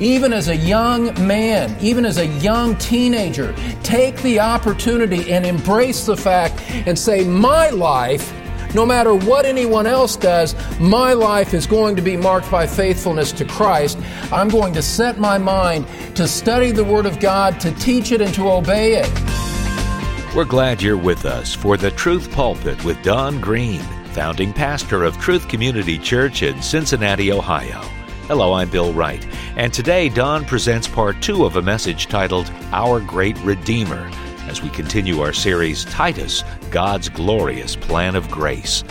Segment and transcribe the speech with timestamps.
[0.00, 6.06] even as a young man, even as a young teenager, take the opportunity and embrace
[6.06, 8.32] the fact and say, My life
[8.74, 13.30] no matter what anyone else does, my life is going to be marked by faithfulness
[13.32, 13.98] to Christ.
[14.32, 18.20] I'm going to set my mind to study the Word of God, to teach it,
[18.20, 20.34] and to obey it.
[20.34, 25.16] We're glad you're with us for the Truth Pulpit with Don Green, founding pastor of
[25.18, 27.93] Truth Community Church in Cincinnati, Ohio.
[28.26, 29.22] Hello, I'm Bill Wright,
[29.58, 34.10] and today Don presents part two of a message titled Our Great Redeemer
[34.48, 38.82] as we continue our series Titus God's Glorious Plan of Grace.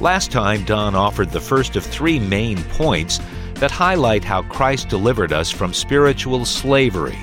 [0.00, 3.20] Last time, Don offered the first of three main points
[3.54, 7.18] that highlight how Christ delivered us from spiritual slavery.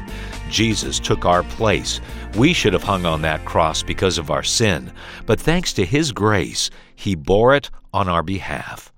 [0.50, 2.00] Jesus took our place.
[2.38, 4.90] We should have hung on that cross because of our sin,
[5.26, 8.94] but thanks to His grace, He bore it on our behalf.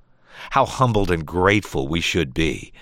[0.52, 2.74] How humbled and grateful we should be.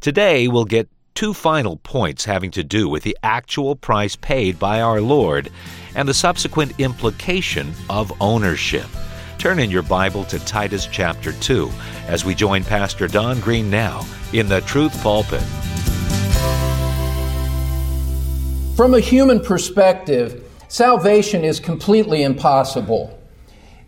[0.00, 4.80] Today, we'll get two final points having to do with the actual price paid by
[4.80, 5.50] our Lord
[5.94, 8.86] and the subsequent implication of ownership.
[9.38, 11.70] Turn in your Bible to Titus chapter 2
[12.06, 15.42] as we join Pastor Don Green now in the Truth Pulpit.
[18.76, 23.16] From a human perspective, salvation is completely impossible.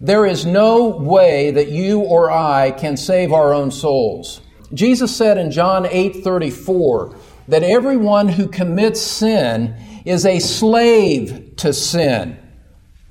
[0.00, 4.42] There is no way that you or I can save our own souls.
[4.74, 7.14] Jesus said in John 8:34
[7.48, 9.74] that everyone who commits sin
[10.04, 12.36] is a slave to sin.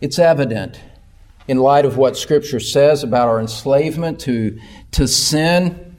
[0.02, 0.80] It's evident
[1.48, 4.60] in light of what scripture says about our enslavement to,
[4.92, 5.96] to sin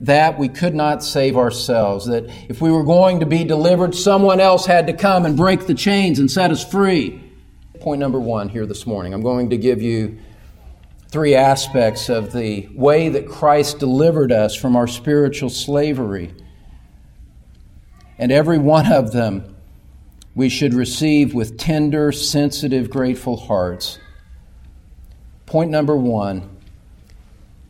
[0.00, 4.40] that we could not save ourselves that if we were going to be delivered someone
[4.40, 7.22] else had to come and break the chains and set us free
[7.80, 10.18] point number 1 here this morning i'm going to give you
[11.10, 16.32] three aspects of the way that Christ delivered us from our spiritual slavery.
[18.16, 19.56] And every one of them
[20.36, 23.98] we should receive with tender, sensitive, grateful hearts.
[25.46, 26.48] Point number one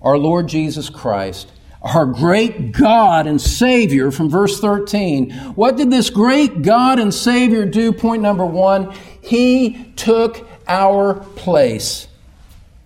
[0.02, 5.30] our Lord Jesus Christ, our great God and Savior, from verse 13.
[5.54, 7.92] What did this great God and Savior do?
[7.92, 12.08] Point number one He took our place.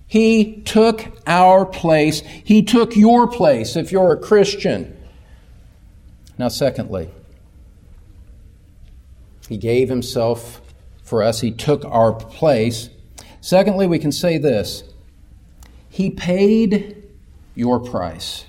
[0.07, 2.21] He took our place.
[2.21, 4.97] He took your place if you're a Christian.
[6.39, 7.11] Now, secondly,
[9.49, 10.61] He gave Himself
[11.03, 11.41] for us.
[11.41, 12.91] He took our place.
[13.41, 14.85] Secondly, we can say this
[15.89, 17.03] He paid
[17.55, 18.45] your price.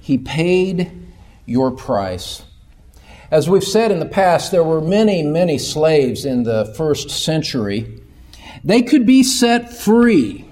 [0.00, 0.92] He paid
[1.46, 2.42] your price.
[3.30, 8.00] As we've said in the past, there were many, many slaves in the first century.
[8.62, 10.44] They could be set free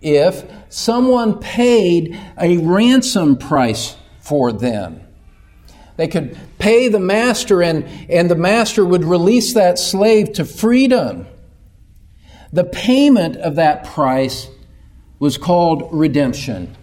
[0.00, 5.00] if someone paid a ransom price for them.
[5.96, 11.26] They could pay the master, and, and the master would release that slave to freedom.
[12.52, 14.48] The payment of that price
[15.18, 16.76] was called redemption.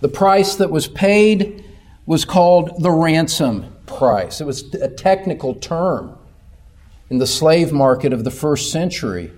[0.00, 1.64] The price that was paid
[2.06, 4.40] was called the ransom price.
[4.40, 6.16] It was a technical term
[7.10, 9.32] in the slave market of the first century.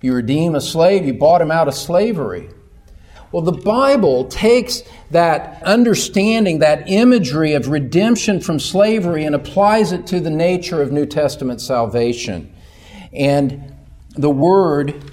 [0.00, 2.50] You redeem a slave, you bought him out of slavery.
[3.32, 10.06] Well, the Bible takes that understanding, that imagery of redemption from slavery, and applies it
[10.08, 12.54] to the nature of New Testament salvation.
[13.12, 13.74] And
[14.10, 15.12] the word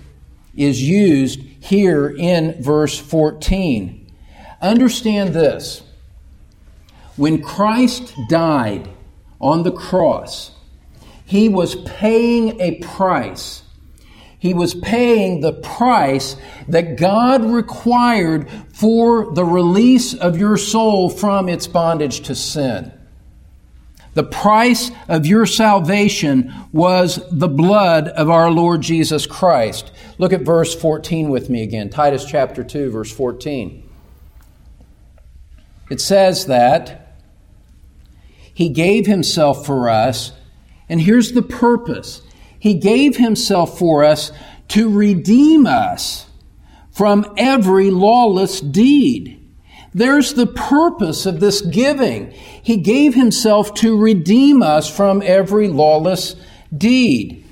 [0.56, 4.12] is used here in verse 14.
[4.62, 5.83] Understand this.
[7.16, 8.90] When Christ died
[9.40, 10.52] on the cross,
[11.26, 13.64] he was paying a price
[14.44, 16.36] he was paying the price
[16.68, 22.92] that God required for the release of your soul from its bondage to sin.
[24.16, 29.94] The price of your salvation was the blood of our Lord Jesus Christ.
[30.18, 33.90] Look at verse 14 with me again, Titus chapter 2, verse 14.
[35.90, 37.03] It says that
[38.54, 40.32] He gave Himself for us,
[40.88, 42.22] and here's the purpose
[42.64, 44.32] he gave himself for us
[44.70, 46.28] to redeem us
[46.94, 49.54] from every lawless deed.
[49.94, 52.32] There's the purpose of this giving.
[52.32, 56.38] He gave himself to redeem us from every lawless
[56.74, 57.44] deed.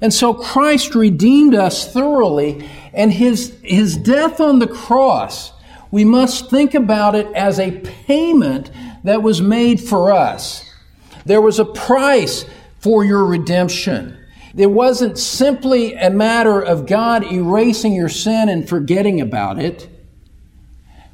[0.00, 2.64] And so Christ redeemed us thoroughly,
[2.94, 5.52] and his, his death on the cross,
[5.90, 8.70] we must think about it as a payment
[9.04, 10.64] that was made for us.
[11.24, 12.44] There was a price
[12.78, 14.18] for your redemption.
[14.56, 19.88] It wasn't simply a matter of God erasing your sin and forgetting about it.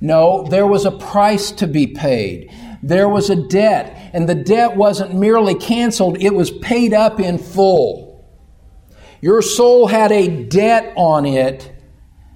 [0.00, 2.52] No, there was a price to be paid.
[2.81, 7.37] there was a debt, and the debt wasn't merely canceled, it was paid up in
[7.37, 8.25] full.
[9.20, 11.73] Your soul had a debt on it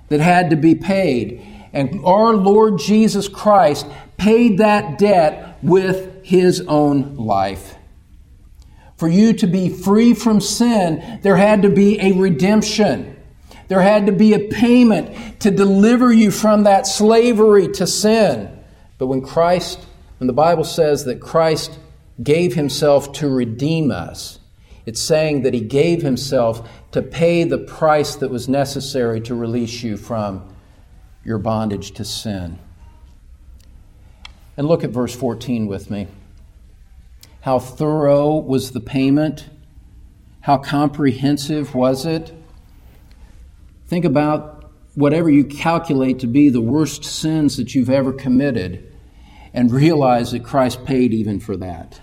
[0.09, 1.41] that had to be paid.
[1.73, 3.87] And our Lord Jesus Christ
[4.23, 7.75] paid that debt with his own life.
[8.97, 13.17] For you to be free from sin, there had to be a redemption.
[13.67, 18.57] There had to be a payment to deliver you from that slavery to sin.
[18.97, 19.85] But when Christ,
[20.19, 21.77] when the Bible says that Christ
[22.23, 24.39] gave himself to redeem us,
[24.87, 29.83] it's saying that he gave himself to pay the price that was necessary to release
[29.83, 30.49] you from
[31.25, 32.61] your bondage to sin.
[34.57, 36.09] And look at verse 14 with me.
[37.43, 39.49] How thorough was the payment?
[40.43, 42.33] How comprehensive was it?
[43.87, 48.93] Think about whatever you calculate to be the worst sins that you've ever committed
[49.55, 52.01] and realize that Christ paid even for that.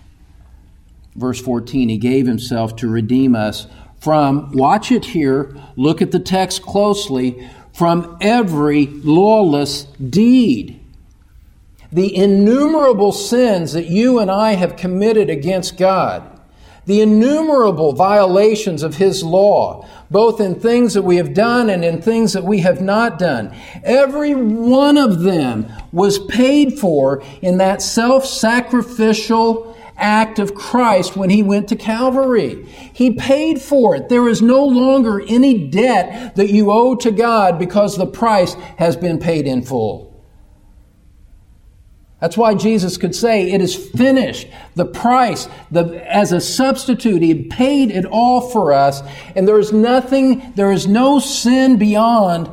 [1.15, 3.67] Verse 14, He gave Himself to redeem us
[3.99, 10.78] from, watch it here, look at the text closely, from every lawless deed.
[11.91, 16.39] The innumerable sins that you and I have committed against God,
[16.85, 22.01] the innumerable violations of His law, both in things that we have done and in
[22.01, 23.55] things that we have not done.
[23.83, 31.29] Every one of them was paid for in that self sacrificial act of Christ when
[31.29, 32.65] he went to Calvary.
[32.93, 34.09] He paid for it.
[34.09, 38.95] There is no longer any debt that you owe to God because the price has
[38.95, 40.08] been paid in full.
[42.19, 44.47] That's why Jesus could say, It is finished.
[44.75, 49.01] The price, the, as a substitute, He paid it all for us.
[49.35, 52.49] And there is nothing, there is no sin beyond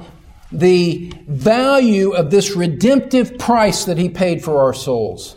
[0.52, 5.36] the value of this redemptive price that He paid for our souls.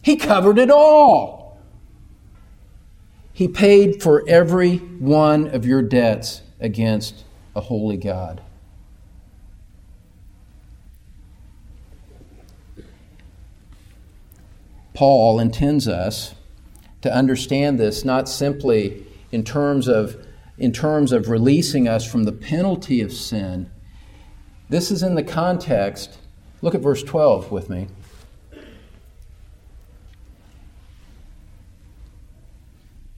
[0.00, 1.58] He covered it all.
[3.32, 7.24] He paid for every one of your debts against
[7.56, 8.40] a holy God.
[14.94, 16.34] Paul intends us
[17.02, 20.16] to understand this not simply in terms of
[20.56, 23.68] in terms of releasing us from the penalty of sin.
[24.68, 26.18] This is in the context.
[26.62, 27.88] Look at verse 12 with me.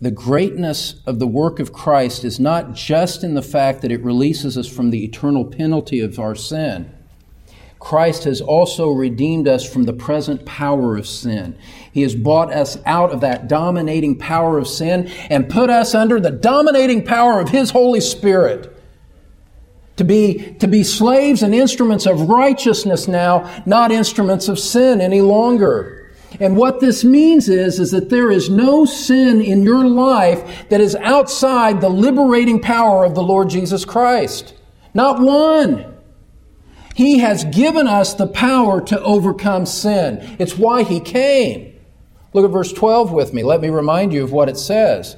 [0.00, 4.05] the greatness of the work of Christ is not just in the fact that it
[4.05, 6.93] releases us from the eternal penalty of our sin.
[7.78, 11.56] Christ has also redeemed us from the present power of sin.
[11.93, 16.19] He has bought us out of that dominating power of sin and put us under
[16.19, 18.73] the dominating power of His Holy Spirit.
[19.96, 25.23] To be, to be slaves and instruments of righteousness now, not instruments of sin any
[25.23, 26.12] longer.
[26.38, 30.82] And what this means is, is that there is no sin in your life that
[30.82, 34.55] is outside the liberating power of the Lord Jesus Christ.
[34.93, 35.95] Not one.
[36.96, 40.37] He has given us the power to overcome sin.
[40.38, 41.78] It's why He came.
[42.32, 43.43] Look at verse 12 with me.
[43.43, 45.16] Let me remind you of what it says.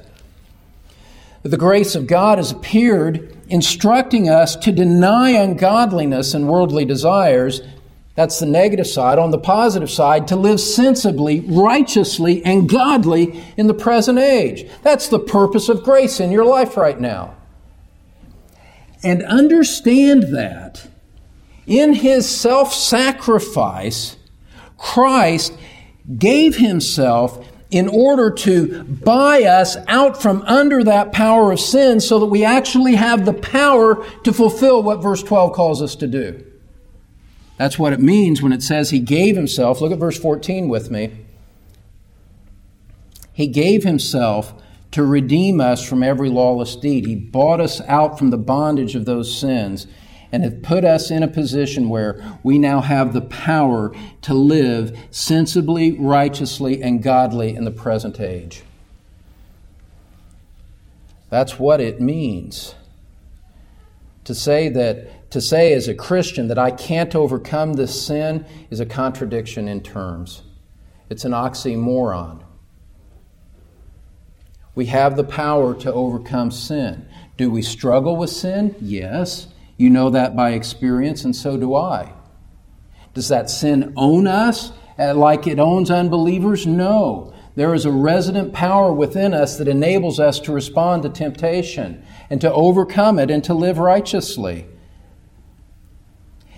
[1.43, 7.61] The grace of God has appeared, instructing us to deny ungodliness and worldly desires
[8.19, 9.17] that's the negative side.
[9.17, 14.69] On the positive side, to live sensibly, righteously, and godly in the present age.
[14.81, 17.37] That's the purpose of grace in your life right now.
[19.01, 20.85] And understand that
[21.69, 24.17] in his self sacrifice,
[24.77, 25.53] Christ
[26.17, 32.19] gave himself in order to buy us out from under that power of sin so
[32.19, 36.43] that we actually have the power to fulfill what verse 12 calls us to do.
[37.57, 39.81] That's what it means when it says he gave himself.
[39.81, 41.25] Look at verse 14 with me.
[43.33, 44.59] He gave himself
[44.91, 47.05] to redeem us from every lawless deed.
[47.05, 49.85] He bought us out from the bondage of those sins
[50.31, 54.97] and have put us in a position where we now have the power to live
[55.11, 58.63] sensibly, righteously, and godly in the present age.
[61.29, 62.75] That's what it means
[64.23, 68.79] to say that to say as a Christian that I can't overcome this sin is
[68.79, 70.41] a contradiction in terms.
[71.09, 72.43] It's an oxymoron.
[74.73, 77.07] We have the power to overcome sin.
[77.37, 78.75] Do we struggle with sin?
[78.79, 79.47] Yes.
[79.79, 82.11] You know that by experience, and so do I.
[83.13, 86.67] Does that sin own us uh, like it owns unbelievers?
[86.67, 87.33] No.
[87.55, 92.41] There is a resident power within us that enables us to respond to temptation and
[92.41, 94.65] to overcome it and to live righteously.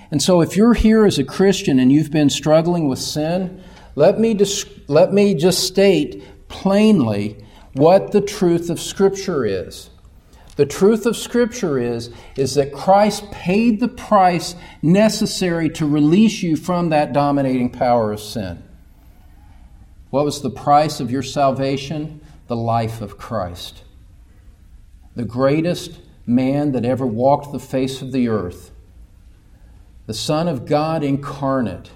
[0.10, 3.64] And so, if you're here as a Christian and you've been struggling with sin,
[3.94, 9.91] let me, dis- let me just state plainly what the truth of Scripture is.
[10.56, 16.56] The truth of Scripture is, is that Christ paid the price necessary to release you
[16.56, 18.62] from that dominating power of sin.
[20.10, 22.20] What was the price of your salvation?
[22.48, 23.84] The life of Christ.
[25.16, 28.72] The greatest man that ever walked the face of the earth.
[30.08, 31.92] The Son of God incarnate.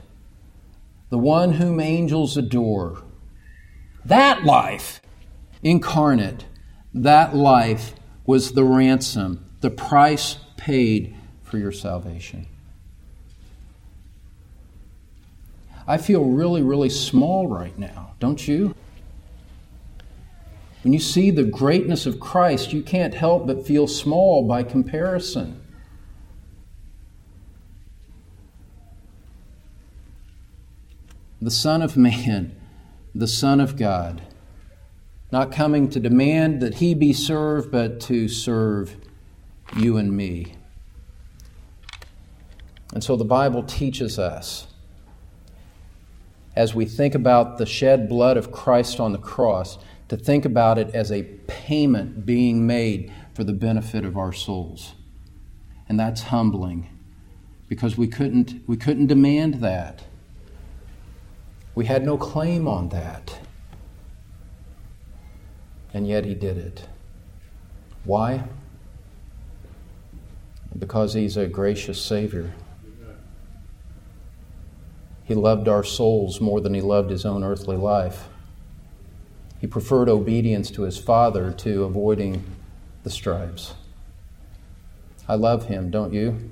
[1.10, 3.04] The one whom angels adore.
[4.06, 5.02] That life
[5.62, 6.46] incarnate,
[6.94, 7.96] that life
[8.26, 12.48] was the ransom, the price paid for your salvation.
[15.88, 18.74] I feel really, really small right now, don't you?
[20.84, 25.62] When you see the greatness of Christ, you can't help but feel small by comparison.
[31.42, 32.56] The Son of Man,
[33.14, 34.22] the Son of God
[35.36, 38.96] not coming to demand that he be served, but to serve
[39.76, 40.56] you and me.
[42.94, 44.66] And so the Bible teaches us,
[46.56, 49.78] as we think about the shed blood of Christ on the cross,
[50.08, 54.94] to think about it as a payment being made for the benefit of our souls.
[55.90, 56.88] And that's humbling
[57.68, 60.02] because we couldn't, we couldn't demand that.
[61.76, 63.38] We had no claim on that
[65.96, 66.90] and yet he did it.
[68.04, 68.44] Why?
[70.78, 72.54] Because he's a gracious Savior.
[75.24, 78.28] He loved our souls more than he loved his own earthly life.
[79.62, 82.44] He preferred obedience to his Father to avoiding
[83.04, 83.74] the stripes.
[85.30, 86.52] I love him, don't you?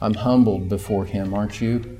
[0.00, 1.93] I'm humbled before him, aren't you?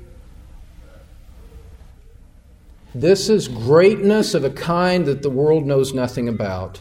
[2.95, 6.79] This is greatness of a kind that the world knows nothing about.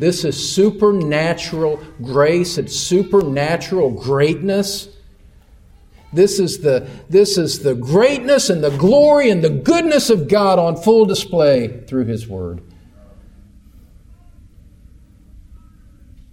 [0.00, 4.88] This is supernatural grace, it's supernatural greatness.
[6.12, 10.58] This is, the, this is the greatness and the glory and the goodness of God
[10.58, 12.62] on full display through His Word.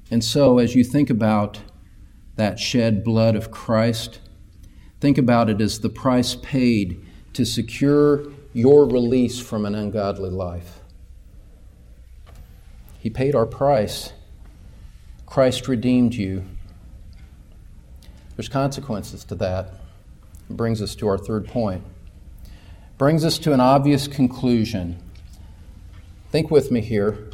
[0.09, 1.59] And so, as you think about
[2.35, 4.19] that shed blood of Christ,
[4.99, 7.02] think about it as the price paid
[7.33, 10.79] to secure your release from an ungodly life.
[12.99, 14.13] He paid our price.
[15.25, 16.45] Christ redeemed you.
[18.35, 19.73] There's consequences to that.
[20.49, 21.83] It brings us to our third point.
[22.97, 24.99] Brings us to an obvious conclusion.
[26.31, 27.29] Think with me here.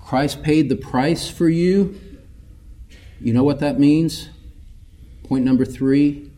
[0.00, 2.00] Christ paid the price for you.
[3.20, 4.28] You know what that means?
[5.24, 6.31] Point number three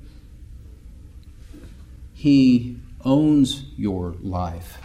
[2.25, 4.79] he owns your life.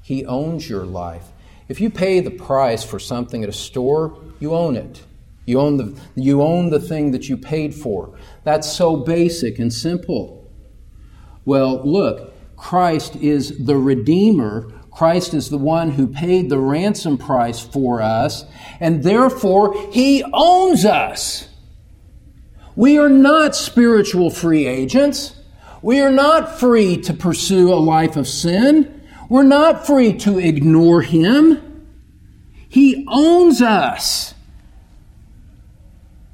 [0.00, 1.26] He owns your life.
[1.68, 5.04] If you pay the price for something at a store, you own it.
[5.44, 8.16] You own the, you own the thing that you paid for.
[8.44, 10.50] That's so basic and simple.
[11.44, 14.72] Well, look, Christ is the Redeemer.
[14.90, 18.46] Christ is the one who paid the ransom price for us,
[18.80, 21.46] and therefore He owns us.
[22.74, 25.36] We are not spiritual free agents.
[25.82, 29.02] We are not free to pursue a life of sin.
[29.28, 31.86] We're not free to ignore Him.
[32.68, 34.34] He owns us.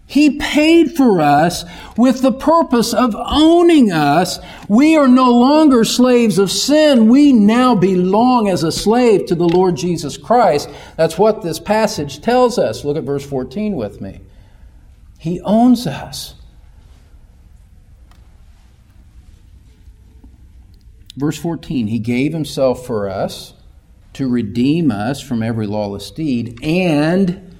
[0.06, 1.64] He paid for us
[1.98, 4.38] with the purpose of owning us.
[4.66, 7.08] We are no longer slaves of sin.
[7.08, 10.70] We now belong as a slave to the Lord Jesus Christ.
[10.96, 12.84] That's what this passage tells us.
[12.84, 14.20] Look at verse 14 with me.
[15.18, 16.34] He owns us.
[21.18, 23.52] Verse 14, He gave Himself for us
[24.12, 27.58] to redeem us from every lawless deed, and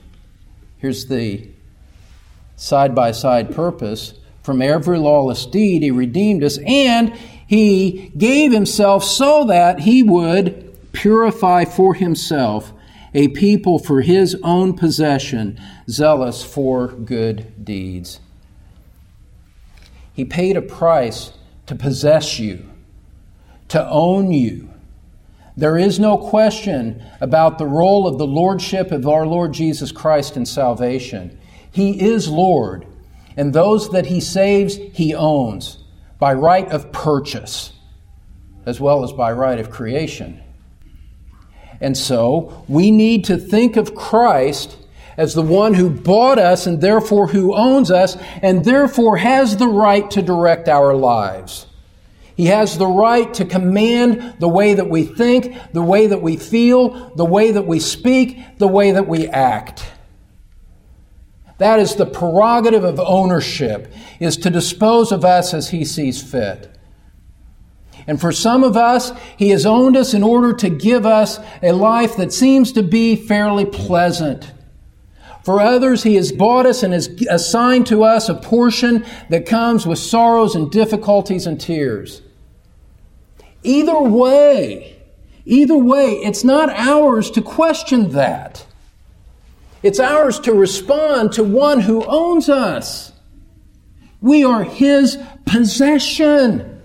[0.77, 1.49] here's the
[2.55, 7.13] side by side purpose from every lawless deed, He redeemed us, and
[7.49, 12.73] He gave Himself so that He would purify for Himself
[13.13, 15.61] a people for His own possession,
[15.91, 18.21] zealous for good deeds.
[20.15, 21.33] He paid a price
[21.67, 22.68] to possess you
[23.69, 24.69] to own you.
[25.57, 30.37] There is no question about the role of the Lordship of our Lord Jesus Christ
[30.37, 31.39] in salvation.
[31.71, 32.87] He is Lord,
[33.37, 35.79] and those that He saves, He owns
[36.19, 37.73] by right of purchase,
[38.67, 40.43] as well as by right of creation.
[41.81, 44.77] And so we need to think of Christ
[45.17, 49.69] as the one who bought us and therefore who owns us and therefore has the
[49.69, 51.67] right to direct our lives.
[52.39, 56.37] He has the right to command the way that we think, the way that we
[56.37, 59.91] feel, the way that we speak, the way that we act.
[61.59, 66.79] That is the prerogative of ownership, is to dispose of us as he sees fit.
[68.07, 71.73] And for some of us, he has owned us in order to give us a
[71.73, 74.53] life that seems to be fairly pleasant.
[75.43, 79.89] For others, he has bought us and has assigned to us a portion that comes
[79.89, 82.23] with sorrows and difficulties and tears.
[83.63, 85.01] Either way,
[85.45, 88.65] either way, it's not ours to question that.
[89.83, 93.13] It's ours to respond to one who owns us.
[94.21, 96.83] We are his possession.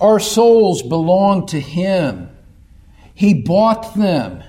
[0.00, 2.30] Our souls belong to him.
[3.14, 4.42] He bought them.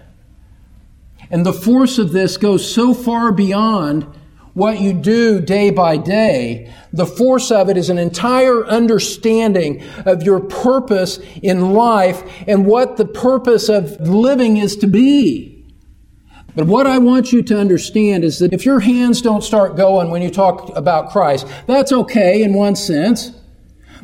[1.29, 4.05] And the force of this goes so far beyond
[4.53, 6.73] what you do day by day.
[6.93, 12.97] The force of it is an entire understanding of your purpose in life and what
[12.97, 15.51] the purpose of living is to be.
[16.55, 20.11] But what I want you to understand is that if your hands don't start going
[20.11, 23.31] when you talk about Christ, that's okay in one sense.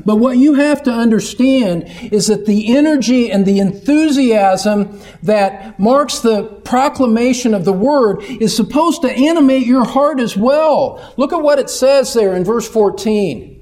[0.06, 6.20] But what you have to understand is that the energy and the enthusiasm that marks
[6.20, 11.14] the proclamation of the word is supposed to animate your heart as well.
[11.18, 13.58] Look at what it says there in verse 14.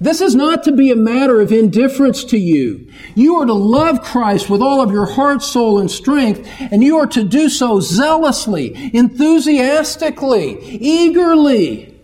[0.00, 2.90] This is not to be a matter of indifference to you.
[3.14, 6.98] You are to love Christ with all of your heart, soul, and strength, and you
[6.98, 11.98] are to do so zealously, enthusiastically, eagerly.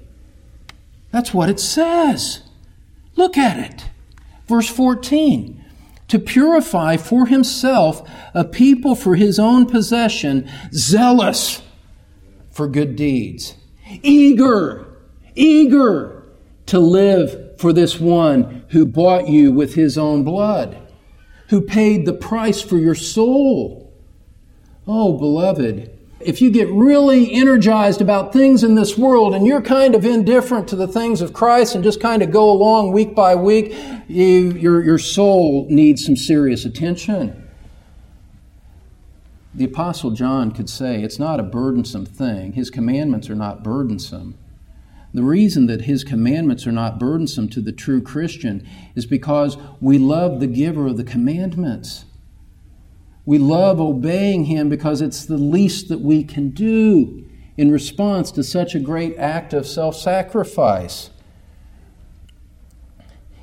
[1.11, 2.43] That's what it says.
[3.21, 3.91] Look at it.
[4.47, 5.63] Verse 14.
[6.09, 11.61] To purify for himself a people for his own possession, zealous
[12.51, 13.57] for good deeds,
[14.03, 14.97] eager,
[15.35, 16.25] eager
[16.65, 20.79] to live for this one who bought you with his own blood,
[21.51, 23.93] who paid the price for your soul.
[24.87, 29.95] Oh, beloved, if you get really energized about things in this world and you're kind
[29.95, 33.35] of indifferent to the things of Christ and just kind of go along week by
[33.35, 33.75] week,
[34.07, 37.49] you, your, your soul needs some serious attention.
[39.55, 42.53] The Apostle John could say it's not a burdensome thing.
[42.53, 44.39] His commandments are not burdensome.
[45.13, 49.99] The reason that his commandments are not burdensome to the true Christian is because we
[49.99, 52.05] love the giver of the commandments.
[53.31, 57.25] We love obeying Him because it's the least that we can do
[57.57, 61.11] in response to such a great act of self sacrifice.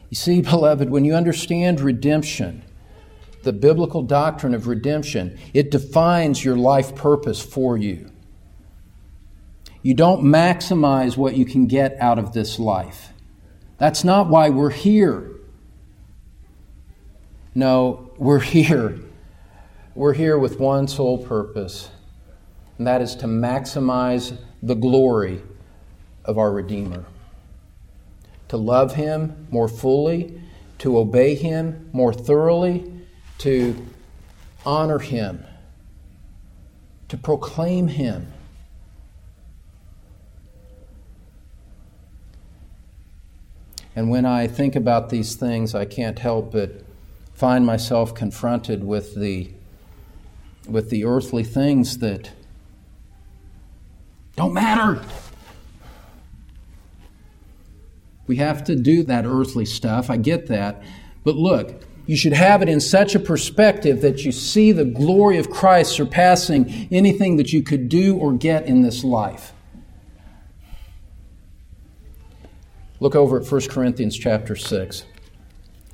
[0.10, 2.66] You see, beloved, when you understand redemption,
[3.44, 8.12] the biblical doctrine of redemption, it defines your life purpose for you.
[9.84, 13.14] You don't maximize what you can get out of this life.
[13.78, 15.32] That's not why we're here.
[17.56, 19.00] No, we're here
[19.98, 21.90] we're here with one sole purpose,
[22.78, 25.42] and that is to maximize the glory
[26.24, 27.04] of our Redeemer.
[28.50, 30.40] To love Him more fully,
[30.78, 32.94] to obey Him more thoroughly,
[33.40, 33.88] to
[34.64, 35.44] honor Him,
[37.08, 38.32] to proclaim Him.
[43.96, 46.84] And when I think about these things, I can't help but
[47.34, 49.50] find myself confronted with the
[50.70, 52.32] with the earthly things that
[54.36, 55.02] don't matter.
[58.28, 60.10] We have to do that earthly stuff.
[60.10, 60.84] I get that.
[61.24, 65.38] But look, you should have it in such a perspective that you see the glory
[65.38, 69.54] of Christ surpassing anything that you could do or get in this life.
[73.00, 75.04] Look over at 1 Corinthians chapter 6.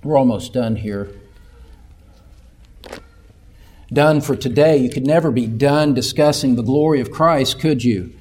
[0.04, 1.14] We're almost done here
[3.94, 4.78] done for today.
[4.78, 8.14] You could never be done discussing the glory of Christ, could you?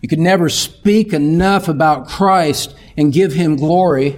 [0.00, 4.16] You could never speak enough about Christ and give him glory.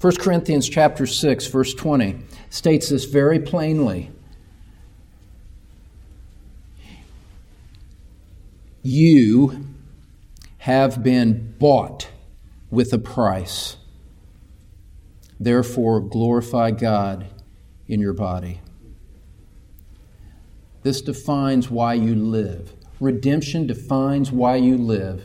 [0.00, 2.18] 1 Corinthians chapter 6 verse 20
[2.50, 4.10] states this very plainly.
[8.82, 9.66] You
[10.58, 12.08] have been bought
[12.70, 13.78] with a price.
[15.38, 17.26] Therefore, glorify God
[17.88, 18.60] in your body.
[20.82, 22.72] This defines why you live.
[23.00, 25.24] Redemption defines why you live.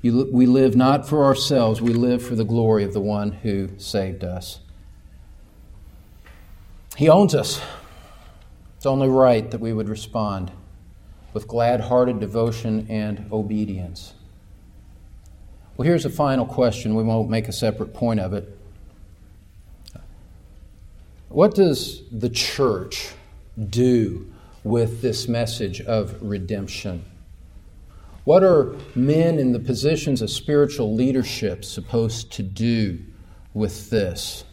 [0.00, 3.68] You, we live not for ourselves, we live for the glory of the one who
[3.78, 4.60] saved us.
[6.96, 7.60] He owns us.
[8.76, 10.52] It's only right that we would respond
[11.32, 14.14] with glad hearted devotion and obedience.
[15.76, 16.94] Well, here's a final question.
[16.94, 18.57] We won't make a separate point of it.
[21.28, 23.12] What does the church
[23.68, 24.32] do
[24.64, 27.04] with this message of redemption?
[28.24, 33.00] What are men in the positions of spiritual leadership supposed to do
[33.52, 34.44] with this?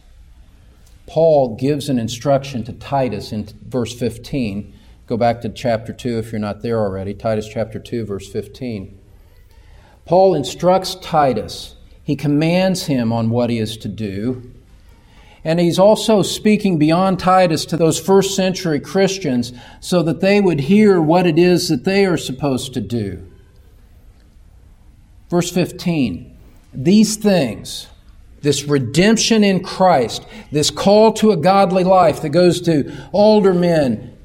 [1.06, 4.74] Paul gives an instruction to Titus in verse 15.
[5.06, 7.14] Go back to chapter 2 if you're not there already.
[7.14, 8.98] Titus chapter 2, verse 15.
[10.04, 14.52] Paul instructs Titus, he commands him on what he is to do.
[15.46, 20.58] And he's also speaking beyond Titus to those first century Christians so that they would
[20.58, 23.24] hear what it is that they are supposed to do.
[25.30, 26.36] Verse 15
[26.74, 27.86] These things,
[28.42, 34.18] this redemption in Christ, this call to a godly life that goes to older men,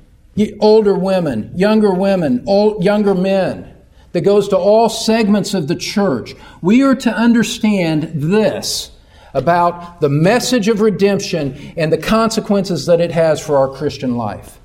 [0.60, 3.72] older women, younger women, old, younger men,
[4.14, 6.34] that goes to all segments of the church.
[6.64, 8.90] We are to understand this
[9.34, 14.60] about the message of redemption and the consequences that it has for our Christian life.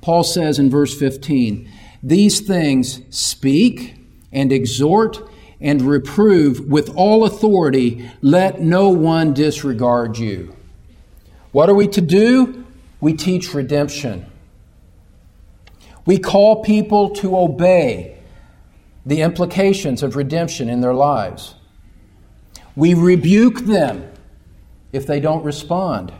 [0.00, 1.70] Paul says in verse 15,
[2.02, 3.96] These things speak
[4.32, 10.54] and exhort and reprove with all authority, let no one disregard you.
[11.52, 12.66] What are we to do?
[13.00, 14.26] We teach redemption.
[16.04, 18.18] We call people to obey
[19.06, 21.54] the implications of redemption in their lives.
[22.76, 24.10] We rebuke them
[24.92, 26.12] if they don't respond.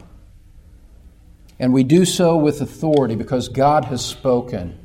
[1.59, 4.79] And we do so with authority because God has spoken.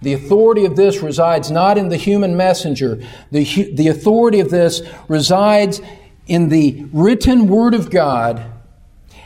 [0.00, 4.82] The authority of this resides not in the human messenger, the, the authority of this
[5.08, 5.80] resides
[6.26, 8.44] in the written Word of God,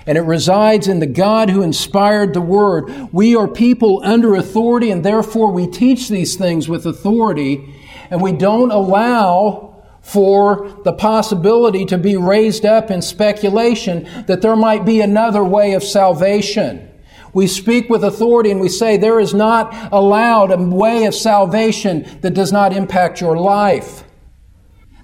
[0.07, 3.13] and it resides in the God who inspired the Word.
[3.13, 7.75] We are people under authority, and therefore we teach these things with authority,
[8.11, 9.66] and we don't allow
[10.07, 15.73] for the possibility to be raised up in speculation that there might be another way
[15.73, 16.89] of salvation.
[17.35, 22.07] We speak with authority and we say there is not allowed a way of salvation
[22.21, 24.05] that does not impact your life.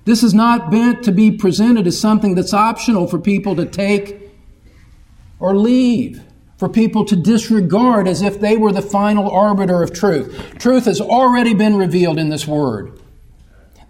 [0.04, 4.30] This is not meant to be presented as something that's optional for people to take
[5.40, 6.22] or leave,
[6.58, 10.60] for people to disregard as if they were the final arbiter of truth.
[10.60, 13.01] Truth has already been revealed in this word.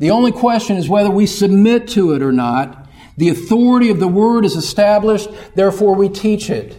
[0.02, 2.88] The only question is whether we submit to it or not.
[3.18, 6.76] The authority of the word is established, therefore we teach it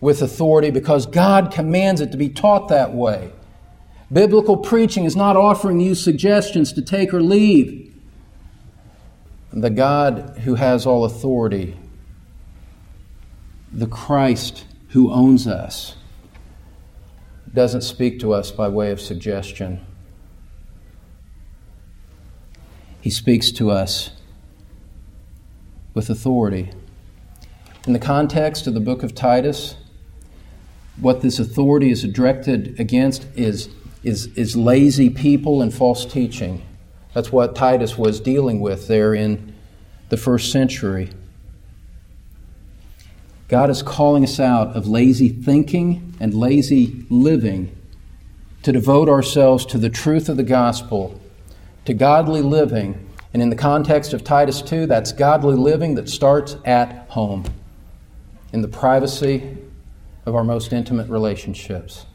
[0.00, 3.32] with authority because God commands it to be taught that way.
[4.12, 7.92] Biblical preaching is not offering you suggestions to take or leave.
[9.52, 11.76] The God who has all authority,
[13.72, 15.96] the Christ who owns us,
[17.52, 19.84] doesn't speak to us by way of suggestion.
[23.00, 24.10] He speaks to us
[25.94, 26.70] with authority.
[27.86, 29.76] In the context of the book of Titus,
[31.00, 33.70] what this authority is directed against is,
[34.02, 36.62] is, is lazy people and false teaching.
[37.14, 39.54] That's what Titus was dealing with there in
[40.10, 41.10] the first century.
[43.48, 47.76] God is calling us out of lazy thinking and lazy living
[48.62, 51.19] to devote ourselves to the truth of the gospel
[51.84, 53.08] to godly living.
[53.32, 57.44] And in the context of Titus 2, that's godly living that starts at home,
[58.52, 59.56] in the privacy
[60.26, 62.06] of our most intimate relationships.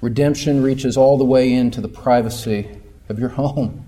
[0.00, 2.68] Redemption reaches all the way into the privacy
[3.08, 3.84] of your home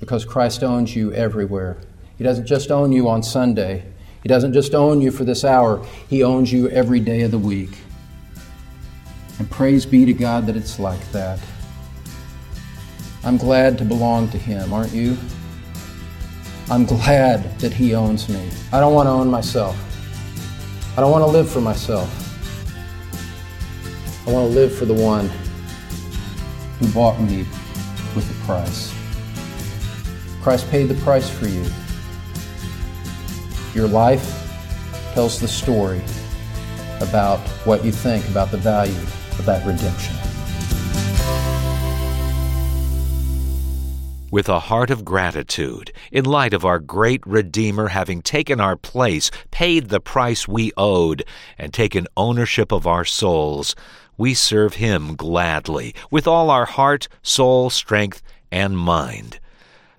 [0.00, 1.78] because Christ owns you everywhere.
[2.18, 3.84] He doesn't just own you on Sunday,
[4.22, 7.38] He doesn't just own you for this hour, He owns you every day of the
[7.38, 7.78] week.
[9.38, 11.38] And praise be to God that it's like that.
[13.24, 15.16] I'm glad to belong to Him, aren't you?
[16.68, 18.50] I'm glad that He owns me.
[18.72, 19.76] I don't want to own myself.
[20.96, 22.10] I don't want to live for myself.
[24.26, 25.30] I want to live for the one
[26.80, 27.46] who bought me
[28.16, 28.92] with a price.
[30.42, 31.64] Christ paid the price for you.
[33.72, 34.24] Your life
[35.14, 36.02] tells the story
[37.00, 38.92] about what you think about the value
[39.38, 40.16] of that redemption.
[44.32, 49.30] With a heart of gratitude, in light of our great Redeemer having taken our place,
[49.50, 51.22] paid the price we owed,
[51.58, 53.76] and taken ownership of our souls,
[54.16, 59.38] we serve Him gladly, with all our heart, soul, strength, and mind.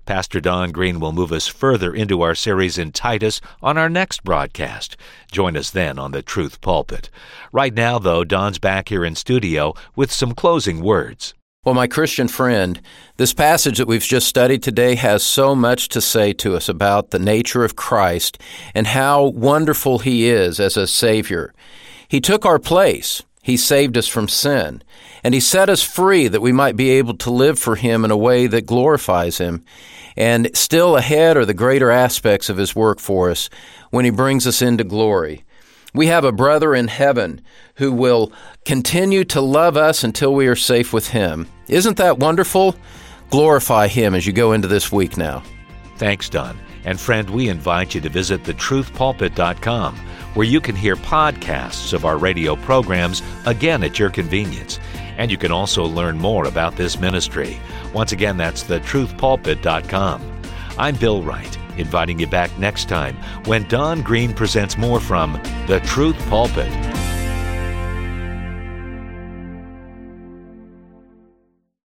[0.04, 4.24] Pastor Don Green will move us further into our series in Titus on our next
[4.24, 4.96] broadcast.
[5.30, 7.08] Join us then on the Truth Pulpit.
[7.52, 11.34] Right now, though, Don's back here in studio with some closing words.
[11.64, 12.78] Well, my Christian friend,
[13.16, 17.08] this passage that we've just studied today has so much to say to us about
[17.08, 18.36] the nature of Christ
[18.74, 21.54] and how wonderful He is as a Savior.
[22.06, 23.22] He took our place.
[23.40, 24.82] He saved us from sin.
[25.22, 28.10] And He set us free that we might be able to live for Him in
[28.10, 29.64] a way that glorifies Him.
[30.18, 33.48] And still ahead are the greater aspects of His work for us
[33.88, 35.43] when He brings us into glory.
[35.94, 37.40] We have a brother in heaven
[37.76, 38.32] who will
[38.64, 41.46] continue to love us until we are safe with Him.
[41.68, 42.74] Isn't that wonderful?
[43.30, 45.44] Glorify Him as you go into this week now.
[45.96, 46.58] Thanks, Don.
[46.84, 49.96] And friend, we invite you to visit thetruthpulpit.com,
[50.34, 54.80] where you can hear podcasts of our radio programs again at your convenience.
[55.16, 57.58] And you can also learn more about this ministry.
[57.94, 60.40] Once again, that's thetruthpulpit.com.
[60.76, 65.80] I'm Bill Wright, inviting you back next time when Don Green presents more from The
[65.84, 67.13] Truth Pulpit.